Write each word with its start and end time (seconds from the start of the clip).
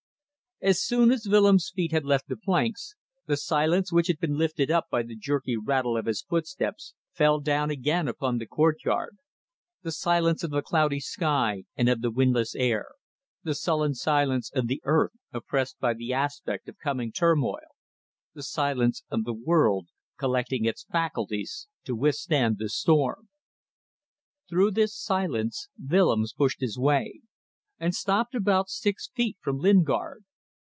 As 0.63 0.79
soon 0.79 1.09
as 1.09 1.27
Willems' 1.27 1.71
feet 1.75 1.91
had 1.91 2.05
left 2.05 2.27
the 2.27 2.37
planks, 2.37 2.93
the 3.25 3.35
silence 3.35 3.91
which 3.91 4.05
had 4.05 4.19
been 4.19 4.37
lifted 4.37 4.69
up 4.69 4.89
by 4.91 5.01
the 5.01 5.15
jerky 5.15 5.57
rattle 5.57 5.97
of 5.97 6.05
his 6.05 6.21
footsteps 6.21 6.93
fell 7.11 7.39
down 7.39 7.71
again 7.71 8.07
upon 8.07 8.37
the 8.37 8.45
courtyard; 8.45 9.17
the 9.81 9.91
silence 9.91 10.43
of 10.43 10.51
the 10.51 10.61
cloudy 10.61 10.99
sky 10.99 11.63
and 11.75 11.89
of 11.89 12.01
the 12.01 12.11
windless 12.11 12.53
air, 12.53 12.89
the 13.41 13.55
sullen 13.55 13.95
silence 13.95 14.51
of 14.53 14.67
the 14.67 14.79
earth 14.85 15.13
oppressed 15.33 15.79
by 15.79 15.95
the 15.95 16.13
aspect 16.13 16.69
of 16.69 16.77
coming 16.77 17.11
turmoil, 17.11 17.73
the 18.35 18.43
silence 18.43 19.01
of 19.09 19.23
the 19.23 19.33
world 19.33 19.87
collecting 20.19 20.65
its 20.65 20.83
faculties 20.83 21.67
to 21.85 21.95
withstand 21.95 22.59
the 22.59 22.69
storm. 22.69 23.29
Through 24.47 24.73
this 24.73 24.95
silence 24.95 25.69
Willems 25.79 26.33
pushed 26.33 26.61
his 26.61 26.77
way, 26.77 27.21
and 27.79 27.95
stopped 27.95 28.35
about 28.35 28.69
six 28.69 29.09
feet 29.15 29.37
from 29.41 29.57
Lingard. 29.57 30.23